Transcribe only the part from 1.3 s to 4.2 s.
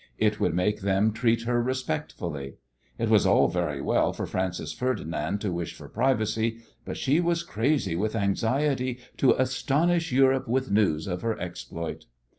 her respectfully. It was all very well